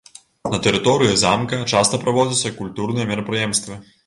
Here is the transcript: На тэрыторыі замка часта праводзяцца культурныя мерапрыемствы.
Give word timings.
На 0.53 0.59
тэрыторыі 0.67 1.19
замка 1.23 1.59
часта 1.75 2.01
праводзяцца 2.07 2.53
культурныя 2.63 3.09
мерапрыемствы. 3.15 3.81